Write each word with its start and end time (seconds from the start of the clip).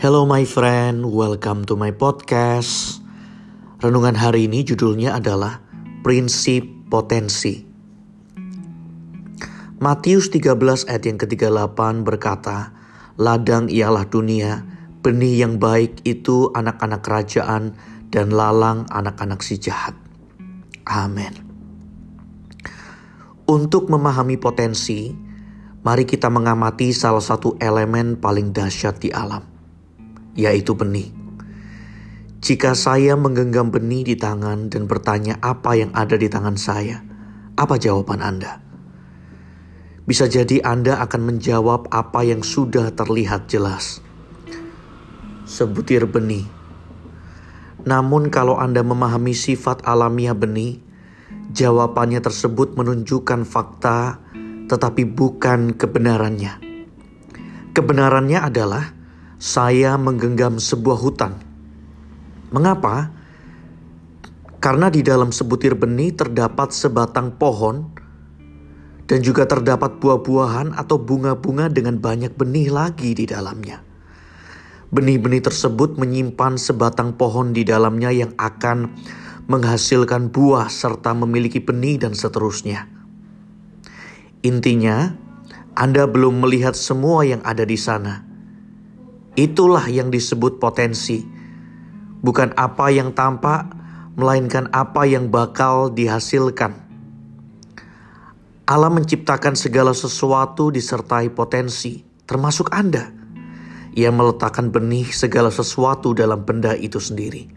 Hello 0.00 0.24
my 0.24 0.48
friend, 0.48 1.12
welcome 1.12 1.68
to 1.68 1.76
my 1.76 1.92
podcast. 1.92 3.04
Renungan 3.84 4.16
hari 4.16 4.48
ini 4.48 4.64
judulnya 4.64 5.12
adalah 5.12 5.60
Prinsip 6.00 6.64
Potensi. 6.88 7.60
Matius 9.76 10.32
13 10.32 10.88
ayat 10.88 11.04
yang 11.04 11.20
ke-38 11.20 11.76
berkata, 12.00 12.72
Ladang 13.20 13.68
ialah 13.68 14.08
dunia, 14.08 14.64
benih 15.04 15.44
yang 15.44 15.60
baik 15.60 16.00
itu 16.08 16.48
anak-anak 16.56 17.04
kerajaan, 17.04 17.76
dan 18.08 18.32
lalang 18.32 18.88
anak-anak 18.88 19.44
si 19.44 19.60
jahat. 19.60 19.92
Amin. 20.88 21.36
Untuk 23.44 23.92
memahami 23.92 24.40
potensi, 24.40 25.12
mari 25.84 26.08
kita 26.08 26.32
mengamati 26.32 26.88
salah 26.96 27.20
satu 27.20 27.60
elemen 27.60 28.16
paling 28.16 28.56
dahsyat 28.56 28.96
di 28.96 29.12
alam, 29.12 29.59
yaitu 30.40 30.72
benih. 30.72 31.12
Jika 32.40 32.72
saya 32.72 33.20
menggenggam 33.20 33.68
benih 33.68 34.00
di 34.00 34.16
tangan 34.16 34.72
dan 34.72 34.88
bertanya 34.88 35.36
apa 35.44 35.76
yang 35.76 35.92
ada 35.92 36.16
di 36.16 36.24
tangan 36.32 36.56
saya, 36.56 37.04
apa 37.52 37.76
jawaban 37.76 38.24
Anda? 38.24 38.64
Bisa 40.08 40.24
jadi 40.24 40.64
Anda 40.64 41.04
akan 41.04 41.36
menjawab 41.36 41.92
apa 41.92 42.24
yang 42.24 42.40
sudah 42.40 42.96
terlihat 42.96 43.52
jelas. 43.52 44.00
Sebutir 45.44 46.08
benih. 46.08 46.48
Namun 47.84 48.32
kalau 48.32 48.56
Anda 48.56 48.80
memahami 48.80 49.36
sifat 49.36 49.84
alamiah 49.84 50.32
benih, 50.32 50.80
jawabannya 51.52 52.24
tersebut 52.24 52.72
menunjukkan 52.72 53.44
fakta 53.44 54.24
tetapi 54.70 55.02
bukan 55.02 55.74
kebenarannya. 55.74 56.62
Kebenarannya 57.74 58.38
adalah 58.38 58.94
saya 59.40 59.96
menggenggam 59.96 60.60
sebuah 60.60 61.00
hutan. 61.00 61.32
Mengapa? 62.52 63.08
Karena 64.60 64.92
di 64.92 65.00
dalam 65.00 65.32
sebutir 65.32 65.72
benih 65.72 66.12
terdapat 66.12 66.76
sebatang 66.76 67.32
pohon 67.40 67.88
dan 69.08 69.24
juga 69.24 69.48
terdapat 69.48 69.96
buah-buahan 69.96 70.76
atau 70.76 71.00
bunga-bunga 71.00 71.72
dengan 71.72 71.96
banyak 71.96 72.36
benih 72.36 72.68
lagi 72.68 73.16
di 73.16 73.24
dalamnya. 73.24 73.80
Benih-benih 74.92 75.40
tersebut 75.40 75.96
menyimpan 75.96 76.60
sebatang 76.60 77.16
pohon 77.16 77.56
di 77.56 77.64
dalamnya 77.64 78.12
yang 78.12 78.36
akan 78.36 78.92
menghasilkan 79.48 80.28
buah 80.28 80.68
serta 80.68 81.16
memiliki 81.16 81.64
benih 81.64 81.96
dan 81.96 82.12
seterusnya. 82.12 82.84
Intinya, 84.44 85.16
Anda 85.72 86.04
belum 86.04 86.44
melihat 86.44 86.76
semua 86.76 87.24
yang 87.24 87.40
ada 87.40 87.64
di 87.64 87.80
sana 87.80 88.29
Itulah 89.38 89.86
yang 89.86 90.10
disebut 90.10 90.58
potensi. 90.58 91.22
Bukan 92.20 92.50
apa 92.58 92.90
yang 92.90 93.14
tampak, 93.14 93.70
melainkan 94.18 94.66
apa 94.74 95.06
yang 95.06 95.30
bakal 95.30 95.94
dihasilkan. 95.94 96.74
Allah 98.66 98.90
menciptakan 98.90 99.54
segala 99.54 99.94
sesuatu 99.94 100.74
disertai 100.74 101.30
potensi, 101.30 102.02
termasuk 102.26 102.74
Anda. 102.74 103.10
Ia 103.94 104.10
meletakkan 104.10 104.70
benih 104.70 105.10
segala 105.10 105.50
sesuatu 105.50 106.14
dalam 106.14 106.42
benda 106.46 106.74
itu 106.74 106.98
sendiri. 106.98 107.50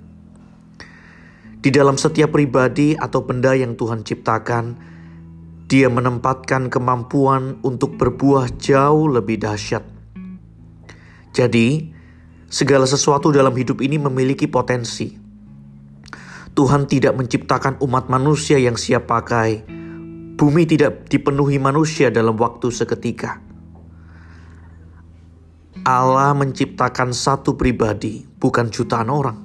Di 1.64 1.70
dalam 1.70 1.98
setiap 1.98 2.34
pribadi 2.34 2.98
atau 2.98 3.26
benda 3.26 3.54
yang 3.58 3.78
Tuhan 3.78 4.06
ciptakan, 4.06 4.94
Dia 5.64 5.90
menempatkan 5.90 6.70
kemampuan 6.70 7.58
untuk 7.66 7.98
berbuah 7.98 8.62
jauh 8.62 9.10
lebih 9.10 9.42
dahsyat 9.42 9.82
jadi, 11.34 11.82
segala 12.46 12.86
sesuatu 12.86 13.34
dalam 13.34 13.58
hidup 13.58 13.82
ini 13.82 13.98
memiliki 13.98 14.46
potensi. 14.46 15.18
Tuhan 16.54 16.86
tidak 16.86 17.18
menciptakan 17.18 17.82
umat 17.82 18.06
manusia 18.14 18.62
yang 18.62 18.78
siap 18.78 19.10
pakai. 19.10 19.66
Bumi 20.38 20.70
tidak 20.70 21.10
dipenuhi 21.10 21.58
manusia 21.58 22.14
dalam 22.14 22.38
waktu 22.38 22.70
seketika. 22.70 23.42
Allah 25.82 26.38
menciptakan 26.38 27.18
satu 27.18 27.58
pribadi, 27.58 28.22
bukan 28.38 28.70
jutaan 28.70 29.10
orang. 29.10 29.42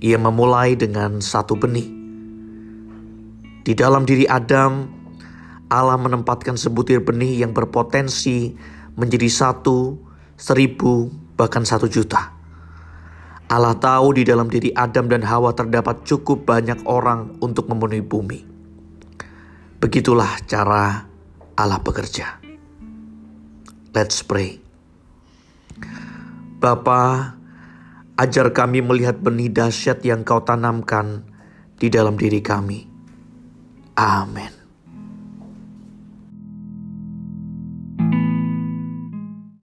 Ia 0.00 0.16
memulai 0.16 0.80
dengan 0.80 1.20
satu 1.20 1.60
benih. 1.60 1.88
Di 3.60 3.76
dalam 3.76 4.08
diri 4.08 4.24
Adam, 4.24 4.88
Allah 5.68 6.00
menempatkan 6.00 6.56
sebutir 6.56 7.04
benih 7.04 7.44
yang 7.44 7.52
berpotensi 7.52 8.56
menjadi 8.96 9.28
satu 9.28 10.03
seribu, 10.34 11.10
bahkan 11.38 11.62
satu 11.62 11.86
juta. 11.90 12.34
Allah 13.44 13.76
tahu 13.76 14.16
di 14.16 14.22
dalam 14.24 14.48
diri 14.48 14.72
Adam 14.72 15.06
dan 15.06 15.20
Hawa 15.22 15.52
terdapat 15.52 16.02
cukup 16.08 16.48
banyak 16.48 16.80
orang 16.88 17.36
untuk 17.44 17.68
memenuhi 17.68 18.00
bumi. 18.00 18.40
Begitulah 19.78 20.40
cara 20.48 21.04
Allah 21.54 21.78
bekerja. 21.78 22.40
Let's 23.92 24.24
pray. 24.24 24.58
Bapa, 26.58 27.36
ajar 28.16 28.50
kami 28.56 28.80
melihat 28.80 29.20
benih 29.20 29.52
dahsyat 29.52 30.00
yang 30.02 30.24
kau 30.24 30.40
tanamkan 30.40 31.28
di 31.76 31.92
dalam 31.92 32.16
diri 32.16 32.40
kami. 32.40 32.88
Amin. 33.94 34.63